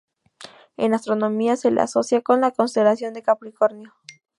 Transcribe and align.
En 0.77 0.95
astronomía 0.95 1.55
se 1.55 1.69
la 1.69 1.83
asocia 1.83 2.21
con 2.23 2.41
la 2.41 2.49
constelación 2.49 3.13
de 3.13 3.21
Capricornio. 3.21 3.93